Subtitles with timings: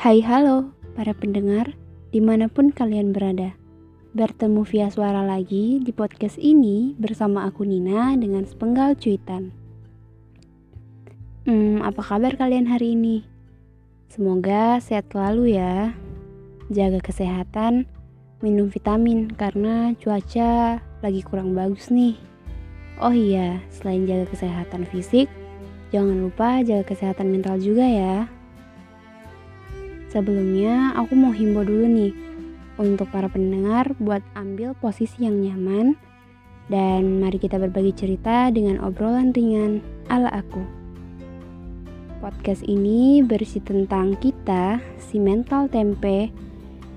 [0.00, 1.76] Hai halo para pendengar
[2.08, 3.52] di mana pun kalian berada.
[4.16, 9.52] Bertemu via suara lagi di podcast ini bersama aku Nina dengan sepenggal cuitan.
[11.44, 13.28] Hmm, apa kabar kalian hari ini?
[14.08, 15.92] Semoga sehat selalu ya.
[16.72, 17.84] Jaga kesehatan,
[18.40, 22.16] minum vitamin karena cuaca lagi kurang bagus nih.
[23.04, 25.28] Oh iya, selain jaga kesehatan fisik,
[25.92, 28.39] jangan lupa jaga kesehatan mental juga ya
[30.10, 32.10] Sebelumnya, aku mau himbau dulu nih
[32.82, 35.94] untuk para pendengar buat ambil posisi yang nyaman
[36.66, 39.78] dan mari kita berbagi cerita dengan obrolan ringan
[40.10, 40.66] ala aku.
[42.18, 46.34] Podcast ini berisi tentang kita, si mental tempe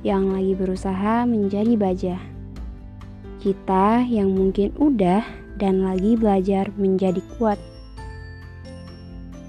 [0.01, 2.17] yang lagi berusaha menjadi baja.
[3.37, 5.21] Kita yang mungkin udah
[5.61, 7.61] dan lagi belajar menjadi kuat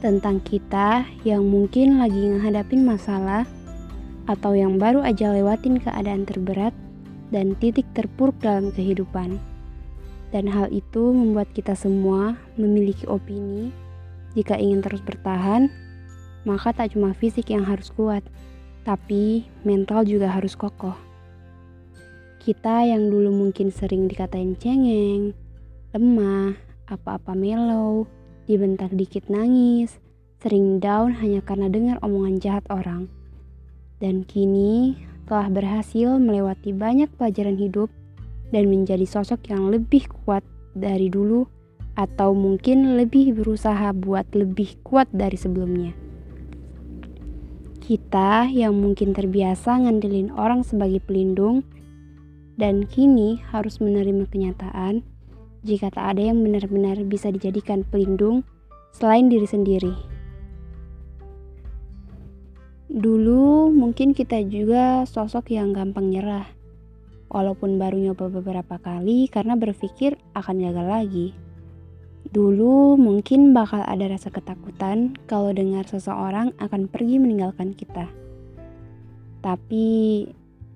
[0.05, 3.49] tentang kita yang mungkin lagi menghadapin masalah
[4.29, 6.77] atau yang baru aja lewatin keadaan terberat
[7.33, 9.41] dan titik terpuruk dalam kehidupan.
[10.29, 13.73] Dan hal itu membuat kita semua memiliki opini
[14.37, 15.73] jika ingin terus bertahan,
[16.45, 18.21] maka tak cuma fisik yang harus kuat,
[18.85, 20.99] tapi mental juga harus kokoh.
[22.45, 25.33] Kita yang dulu mungkin sering dikatain cengeng,
[25.97, 26.59] lemah,
[26.91, 28.05] apa-apa mellow,
[28.45, 30.01] dibentak dikit nangis,
[30.45, 33.09] sering down hanya karena dengar omongan jahat orang.
[34.01, 37.89] Dan kini telah berhasil melewati banyak pelajaran hidup
[38.53, 40.45] dan menjadi sosok yang lebih kuat
[40.77, 41.49] dari dulu
[41.95, 45.95] atau mungkin lebih berusaha buat lebih kuat dari sebelumnya.
[47.85, 51.63] Kita yang mungkin terbiasa ngandelin orang sebagai pelindung
[52.57, 55.05] dan kini harus menerima kenyataan
[55.65, 58.45] jika tak ada yang benar-benar bisa dijadikan pelindung
[58.93, 59.95] selain diri sendiri.
[62.95, 66.47] Dulu mungkin kita juga sosok yang gampang nyerah.
[67.27, 71.29] Walaupun baru nyoba beberapa kali karena berpikir akan gagal lagi.
[72.31, 78.07] Dulu mungkin bakal ada rasa ketakutan kalau dengar seseorang akan pergi meninggalkan kita.
[79.43, 79.87] Tapi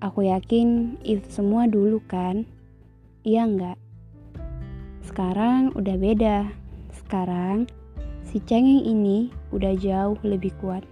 [0.03, 2.43] aku yakin itu semua dulu kan?
[3.23, 3.88] Iya enggak?
[5.09, 6.45] Sekarang udah beda.
[6.93, 7.65] Sekarang
[8.29, 10.85] si cengeng ini udah jauh lebih kuat.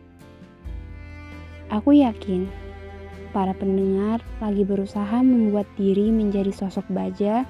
[1.69, 2.49] Aku yakin
[3.29, 7.45] para pendengar lagi berusaha membuat diri menjadi sosok baja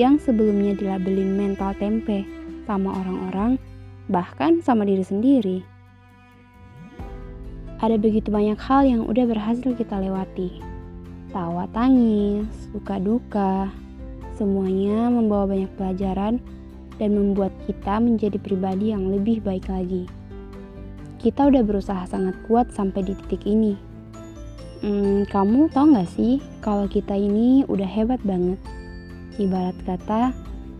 [0.00, 2.24] yang sebelumnya dilabelin mental tempe
[2.64, 3.60] sama orang-orang,
[4.08, 5.60] bahkan sama diri sendiri.
[7.84, 10.64] Ada begitu banyak hal yang udah berhasil kita lewati.
[11.36, 13.68] Tawa tangis, suka duka,
[14.38, 16.38] semuanya membawa banyak pelajaran
[17.02, 20.06] dan membuat kita menjadi pribadi yang lebih baik lagi.
[21.18, 23.74] Kita udah berusaha sangat kuat sampai di titik ini.
[24.78, 28.62] Hmm, kamu tau gak sih kalau kita ini udah hebat banget?
[29.34, 30.30] Ibarat kata,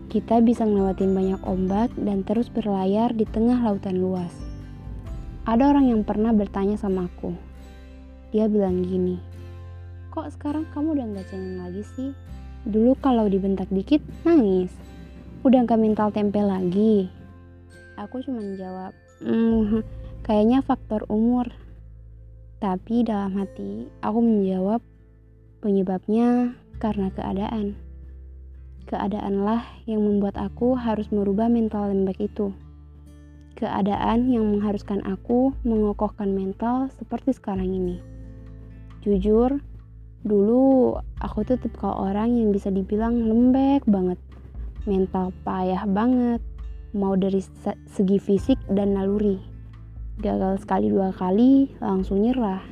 [0.07, 4.31] kita bisa ngelewatin banyak ombak dan terus berlayar di tengah lautan luas.
[5.51, 7.35] Ada orang yang pernah bertanya sama aku.
[8.31, 9.19] Dia bilang gini,
[10.15, 12.11] kok sekarang kamu udah gak cengeng lagi sih?
[12.69, 14.69] Dulu kalau dibentak dikit, nangis.
[15.41, 17.09] Udah gak mental tempe lagi.
[17.97, 18.93] Aku cuma jawab
[19.25, 19.81] mm,
[20.21, 21.49] kayaknya faktor umur.
[22.61, 24.85] Tapi dalam hati aku menjawab
[25.65, 27.75] penyebabnya karena keadaan.
[28.85, 32.53] Keadaanlah yang membuat aku harus merubah mental lembek itu.
[33.57, 37.97] Keadaan yang mengharuskan aku mengokohkan mental seperti sekarang ini.
[39.03, 39.59] Jujur
[40.27, 44.19] dulu aku tuh tipe orang yang bisa dibilang lembek banget
[44.89, 46.41] mental payah banget,
[46.97, 47.45] mau dari
[47.93, 49.37] segi fisik dan naluri.
[50.19, 52.65] Gagal sekali dua kali, langsung nyerah.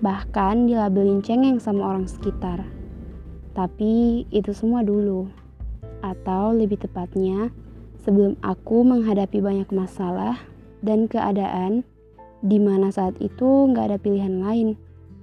[0.00, 2.64] Bahkan dilabelin cengeng sama orang sekitar.
[3.52, 5.28] Tapi itu semua dulu.
[6.00, 7.52] Atau lebih tepatnya,
[8.00, 10.40] sebelum aku menghadapi banyak masalah
[10.80, 11.84] dan keadaan
[12.40, 14.72] di mana saat itu nggak ada pilihan lain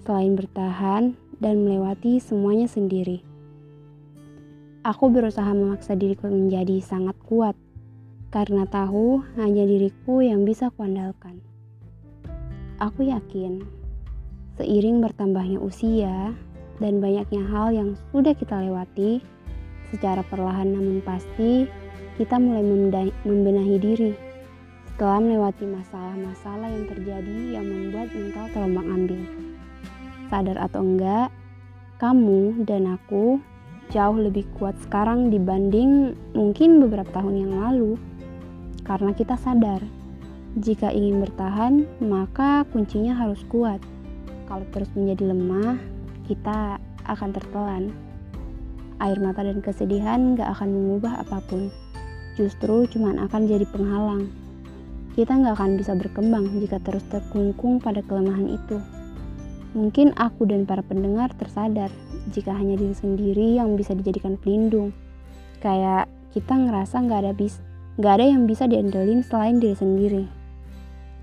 [0.06, 3.22] selain bertahan dan melewati semuanya sendiri.
[4.88, 7.54] Aku berusaha memaksa diriku menjadi sangat kuat,
[8.32, 11.44] karena tahu hanya diriku yang bisa kuandalkan.
[12.80, 13.66] Aku yakin,
[14.56, 16.32] seiring bertambahnya usia
[16.78, 19.20] dan banyaknya hal yang sudah kita lewati,
[19.90, 21.66] secara perlahan namun pasti
[22.18, 22.66] kita mulai
[23.26, 24.14] membenahi diri
[24.94, 29.47] setelah melewati masalah-masalah yang terjadi yang membuat mental terombang ambing.
[30.28, 31.32] Sadar atau enggak,
[31.98, 33.40] kamu dan aku
[33.88, 37.96] jauh lebih kuat sekarang dibanding mungkin beberapa tahun yang lalu.
[38.84, 39.84] Karena kita sadar,
[40.58, 43.80] jika ingin bertahan, maka kuncinya harus kuat.
[44.48, 45.76] Kalau terus menjadi lemah,
[46.28, 47.92] kita akan tertelan.
[48.98, 51.70] Air mata dan kesedihan gak akan mengubah apa pun.
[52.40, 54.32] Justru cuman akan jadi penghalang.
[55.14, 58.82] Kita gak akan bisa berkembang jika terus terkungkung pada kelemahan itu.
[59.78, 61.94] Mungkin aku dan para pendengar tersadar
[62.34, 64.90] jika hanya diri sendiri yang bisa dijadikan pelindung.
[65.62, 67.62] Kayak kita ngerasa nggak ada bis,
[68.02, 70.26] nggak ada yang bisa diandelin selain diri sendiri.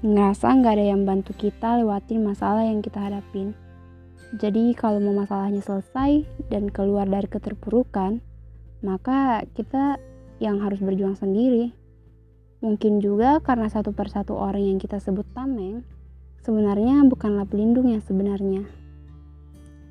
[0.07, 3.59] Ngerasa nggak ada yang bantu kita lewatin masalah yang kita hadapin.
[4.39, 8.23] Jadi kalau mau masalahnya selesai dan keluar dari keterpurukan,
[8.87, 9.99] maka kita
[10.39, 11.75] yang harus berjuang sendiri.
[12.63, 15.83] Mungkin juga karena satu persatu orang yang kita sebut tameng,
[16.45, 18.69] sebenarnya bukanlah pelindung yang sebenarnya.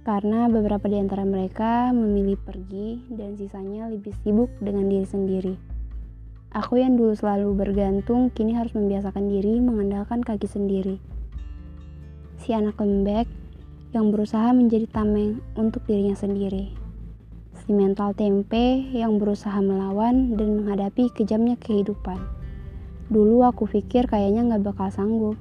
[0.06, 5.56] Karena beberapa di antara mereka memilih pergi dan sisanya lebih sibuk dengan diri sendiri.
[6.54, 11.02] Aku yang dulu selalu bergantung kini harus membiasakan diri mengandalkan kaki sendiri.
[12.38, 13.26] Si anak lembek
[13.98, 16.70] yang berusaha menjadi tameng untuk dirinya sendiri.
[17.66, 22.22] Si mental tempe yang berusaha melawan dan menghadapi kejamnya kehidupan.
[23.10, 25.38] Dulu aku pikir kayaknya gak bakal sanggup,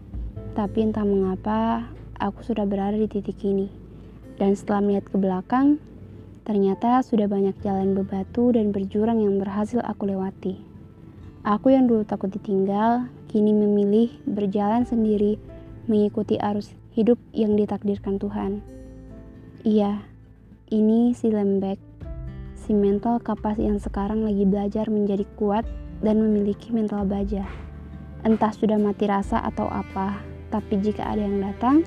[0.53, 1.89] tapi entah mengapa,
[2.21, 3.73] aku sudah berada di titik ini.
[4.37, 5.81] Dan setelah melihat ke belakang,
[6.45, 10.61] ternyata sudah banyak jalan bebatu dan berjurang yang berhasil aku lewati.
[11.43, 15.41] Aku yang dulu takut ditinggal, kini memilih berjalan sendiri
[15.91, 18.63] mengikuti arus hidup yang ditakdirkan Tuhan.
[19.65, 20.05] Iya,
[20.69, 21.81] ini si lembek,
[22.55, 25.67] si mental kapas yang sekarang lagi belajar menjadi kuat
[26.05, 27.49] dan memiliki mental baja.
[28.23, 31.81] Entah sudah mati rasa atau apa, tapi jika ada yang datang,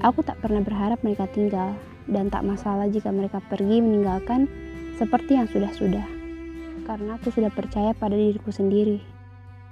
[0.00, 1.74] aku tak pernah berharap mereka tinggal,
[2.06, 4.46] dan tak masalah jika mereka pergi meninggalkan
[4.94, 6.06] seperti yang sudah-sudah.
[6.86, 9.02] Karena aku sudah percaya pada diriku sendiri,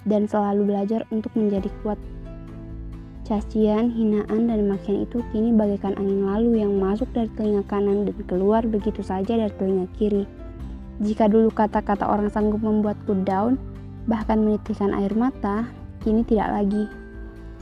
[0.03, 1.97] dan selalu belajar untuk menjadi kuat.
[3.23, 8.19] Cacian, hinaan, dan makian itu kini bagaikan angin lalu yang masuk dari telinga kanan dan
[8.27, 10.27] keluar begitu saja dari telinga kiri.
[10.99, 13.55] Jika dulu kata-kata orang sanggup membuatku down,
[14.11, 15.71] bahkan menitikkan air mata,
[16.03, 17.02] kini tidak lagi.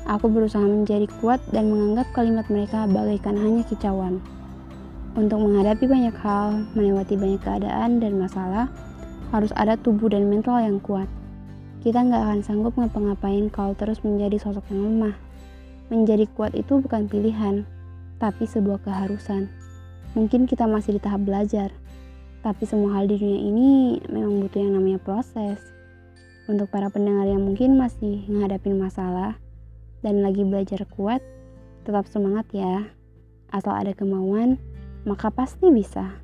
[0.09, 4.17] Aku berusaha menjadi kuat dan menganggap kalimat mereka bagaikan hanya kicauan.
[5.11, 8.71] Untuk menghadapi banyak hal, melewati banyak keadaan dan masalah,
[9.35, 11.09] harus ada tubuh dan mental yang kuat.
[11.81, 15.15] Kita nggak akan sanggup ngapa-ngapain kalau terus menjadi sosok yang lemah.
[15.89, 17.65] Menjadi kuat itu bukan pilihan,
[18.21, 19.49] tapi sebuah keharusan.
[20.13, 21.73] Mungkin kita masih di tahap belajar,
[22.45, 23.69] tapi semua hal di dunia ini
[24.13, 25.57] memang butuh yang namanya proses.
[26.45, 29.40] Untuk para pendengar yang mungkin masih menghadapi masalah,
[30.01, 31.21] dan lagi belajar kuat,
[31.85, 32.89] tetap semangat ya.
[33.49, 34.57] Asal ada kemauan,
[35.05, 36.21] maka pasti bisa.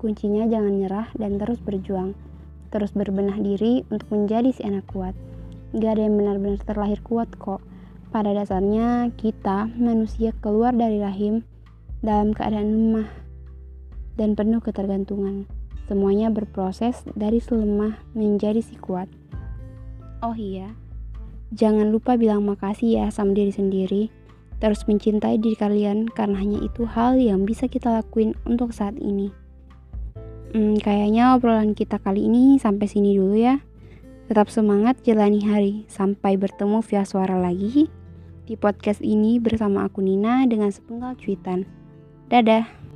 [0.00, 2.16] Kuncinya jangan nyerah dan terus berjuang.
[2.70, 5.12] Terus berbenah diri untuk menjadi si anak kuat.
[5.76, 7.60] Gak ada yang benar-benar terlahir kuat kok.
[8.10, 11.46] Pada dasarnya kita manusia keluar dari rahim
[12.02, 13.08] dalam keadaan lemah
[14.18, 15.46] dan penuh ketergantungan.
[15.86, 19.10] Semuanya berproses dari selemah menjadi si kuat.
[20.22, 20.70] Oh iya,
[21.50, 24.02] Jangan lupa bilang makasih ya sama diri sendiri.
[24.60, 29.32] Terus mencintai diri kalian karena hanya itu hal yang bisa kita lakuin untuk saat ini.
[30.50, 33.62] Hmm, kayaknya obrolan kita kali ini sampai sini dulu ya.
[34.30, 35.74] Tetap semangat jalani hari.
[35.90, 37.90] Sampai bertemu via suara lagi
[38.50, 41.62] di podcast ini bersama aku Nina dengan sepenggal cuitan.
[42.26, 42.89] Dadah.